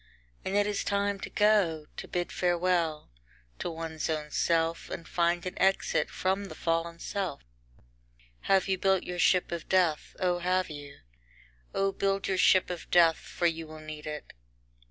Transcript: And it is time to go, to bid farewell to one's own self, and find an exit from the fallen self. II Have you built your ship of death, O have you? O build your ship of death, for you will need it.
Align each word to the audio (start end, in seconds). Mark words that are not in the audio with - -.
And 0.43 0.55
it 0.55 0.65
is 0.65 0.83
time 0.83 1.19
to 1.19 1.29
go, 1.29 1.85
to 1.97 2.07
bid 2.07 2.31
farewell 2.31 3.11
to 3.59 3.69
one's 3.69 4.09
own 4.09 4.31
self, 4.31 4.89
and 4.89 5.07
find 5.07 5.45
an 5.45 5.53
exit 5.61 6.09
from 6.09 6.45
the 6.45 6.55
fallen 6.55 6.97
self. 6.97 7.41
II 7.77 7.85
Have 8.47 8.67
you 8.67 8.79
built 8.79 9.03
your 9.03 9.19
ship 9.19 9.51
of 9.51 9.69
death, 9.69 10.15
O 10.19 10.39
have 10.39 10.71
you? 10.71 11.01
O 11.75 11.91
build 11.91 12.27
your 12.27 12.39
ship 12.39 12.71
of 12.71 12.89
death, 12.89 13.17
for 13.17 13.45
you 13.45 13.67
will 13.67 13.77
need 13.79 14.07
it. 14.07 14.33